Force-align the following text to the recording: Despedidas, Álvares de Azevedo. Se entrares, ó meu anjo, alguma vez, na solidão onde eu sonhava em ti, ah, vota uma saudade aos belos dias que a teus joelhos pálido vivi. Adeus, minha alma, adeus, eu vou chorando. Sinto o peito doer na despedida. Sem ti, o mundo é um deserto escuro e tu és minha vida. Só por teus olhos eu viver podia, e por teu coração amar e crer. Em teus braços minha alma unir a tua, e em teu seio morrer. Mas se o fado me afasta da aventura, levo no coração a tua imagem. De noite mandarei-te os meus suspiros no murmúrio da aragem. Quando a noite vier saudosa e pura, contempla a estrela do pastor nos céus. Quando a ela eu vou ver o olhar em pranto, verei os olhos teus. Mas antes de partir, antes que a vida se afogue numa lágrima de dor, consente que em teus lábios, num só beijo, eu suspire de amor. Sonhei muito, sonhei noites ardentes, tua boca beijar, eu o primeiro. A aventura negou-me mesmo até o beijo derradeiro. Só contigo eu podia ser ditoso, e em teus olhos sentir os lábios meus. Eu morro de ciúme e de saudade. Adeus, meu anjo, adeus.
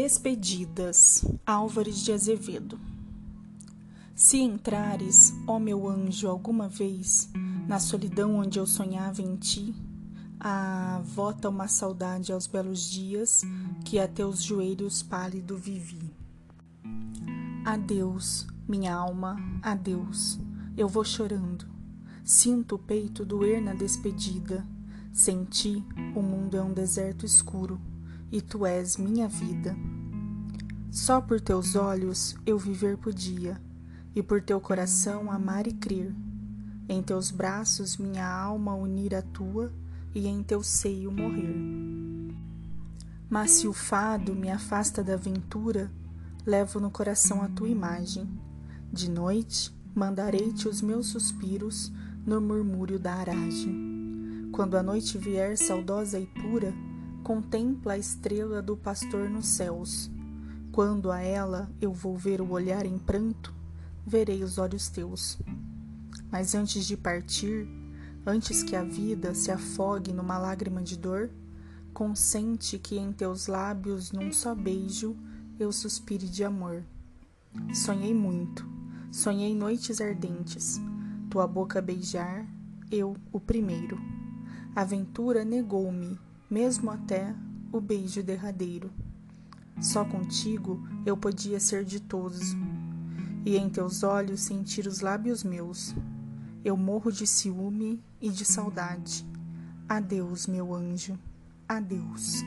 Despedidas, 0.00 1.24
Álvares 1.44 2.04
de 2.04 2.12
Azevedo. 2.12 2.78
Se 4.14 4.36
entrares, 4.36 5.34
ó 5.44 5.58
meu 5.58 5.88
anjo, 5.88 6.28
alguma 6.28 6.68
vez, 6.68 7.28
na 7.66 7.80
solidão 7.80 8.36
onde 8.36 8.60
eu 8.60 8.64
sonhava 8.64 9.20
em 9.20 9.34
ti, 9.34 9.74
ah, 10.38 11.02
vota 11.04 11.48
uma 11.48 11.66
saudade 11.66 12.32
aos 12.32 12.46
belos 12.46 12.88
dias 12.88 13.42
que 13.84 13.98
a 13.98 14.06
teus 14.06 14.40
joelhos 14.40 15.02
pálido 15.02 15.58
vivi. 15.58 16.14
Adeus, 17.64 18.46
minha 18.68 18.94
alma, 18.94 19.36
adeus, 19.60 20.38
eu 20.76 20.88
vou 20.88 21.02
chorando. 21.02 21.66
Sinto 22.22 22.76
o 22.76 22.78
peito 22.78 23.24
doer 23.24 23.60
na 23.60 23.74
despedida. 23.74 24.64
Sem 25.12 25.42
ti, 25.42 25.84
o 26.14 26.22
mundo 26.22 26.56
é 26.56 26.62
um 26.62 26.72
deserto 26.72 27.26
escuro 27.26 27.80
e 28.30 28.40
tu 28.40 28.66
és 28.66 28.96
minha 28.96 29.28
vida. 29.28 29.76
Só 30.90 31.20
por 31.20 31.40
teus 31.40 31.76
olhos 31.76 32.34
eu 32.46 32.58
viver 32.58 32.96
podia, 32.96 33.60
e 34.14 34.22
por 34.22 34.42
teu 34.42 34.60
coração 34.60 35.30
amar 35.30 35.66
e 35.66 35.72
crer. 35.72 36.14
Em 36.88 37.02
teus 37.02 37.30
braços 37.30 37.96
minha 37.96 38.26
alma 38.26 38.74
unir 38.74 39.14
a 39.14 39.22
tua, 39.22 39.72
e 40.14 40.26
em 40.26 40.42
teu 40.42 40.62
seio 40.62 41.12
morrer. 41.12 41.54
Mas 43.28 43.52
se 43.52 43.68
o 43.68 43.72
fado 43.72 44.34
me 44.34 44.50
afasta 44.50 45.04
da 45.04 45.14
aventura, 45.14 45.90
levo 46.46 46.80
no 46.80 46.90
coração 46.90 47.42
a 47.42 47.48
tua 47.48 47.68
imagem. 47.68 48.26
De 48.92 49.10
noite 49.10 49.72
mandarei-te 49.94 50.66
os 50.66 50.80
meus 50.80 51.08
suspiros 51.08 51.92
no 52.24 52.40
murmúrio 52.40 52.98
da 52.98 53.14
aragem. 53.14 54.48
Quando 54.50 54.76
a 54.76 54.82
noite 54.82 55.18
vier 55.18 55.58
saudosa 55.58 56.18
e 56.18 56.26
pura, 56.26 56.72
contempla 57.28 57.92
a 57.92 57.98
estrela 57.98 58.62
do 58.62 58.74
pastor 58.74 59.28
nos 59.28 59.48
céus. 59.48 60.10
Quando 60.72 61.12
a 61.12 61.20
ela 61.20 61.70
eu 61.78 61.92
vou 61.92 62.16
ver 62.16 62.40
o 62.40 62.52
olhar 62.52 62.86
em 62.86 62.98
pranto, 62.98 63.54
verei 64.06 64.42
os 64.42 64.56
olhos 64.56 64.88
teus. 64.88 65.38
Mas 66.32 66.54
antes 66.54 66.86
de 66.86 66.96
partir, 66.96 67.68
antes 68.26 68.62
que 68.62 68.74
a 68.74 68.82
vida 68.82 69.34
se 69.34 69.50
afogue 69.50 70.10
numa 70.10 70.38
lágrima 70.38 70.82
de 70.82 70.96
dor, 70.96 71.30
consente 71.92 72.78
que 72.78 72.96
em 72.96 73.12
teus 73.12 73.46
lábios, 73.46 74.10
num 74.10 74.32
só 74.32 74.54
beijo, 74.54 75.14
eu 75.58 75.70
suspire 75.70 76.26
de 76.26 76.44
amor. 76.44 76.82
Sonhei 77.74 78.14
muito, 78.14 78.66
sonhei 79.12 79.54
noites 79.54 80.00
ardentes, 80.00 80.80
tua 81.28 81.46
boca 81.46 81.82
beijar, 81.82 82.46
eu 82.90 83.14
o 83.30 83.38
primeiro. 83.38 83.98
A 84.74 84.80
aventura 84.80 85.44
negou-me 85.44 86.18
mesmo 86.50 86.90
até 86.90 87.34
o 87.72 87.80
beijo 87.80 88.22
derradeiro. 88.22 88.90
Só 89.80 90.04
contigo 90.04 90.86
eu 91.06 91.16
podia 91.16 91.60
ser 91.60 91.84
ditoso, 91.84 92.56
e 93.44 93.56
em 93.56 93.68
teus 93.68 94.02
olhos 94.02 94.40
sentir 94.40 94.86
os 94.86 95.00
lábios 95.00 95.44
meus. 95.44 95.94
Eu 96.64 96.76
morro 96.76 97.12
de 97.12 97.26
ciúme 97.26 98.02
e 98.20 98.28
de 98.30 98.44
saudade. 98.44 99.24
Adeus, 99.88 100.46
meu 100.46 100.74
anjo, 100.74 101.18
adeus. 101.68 102.42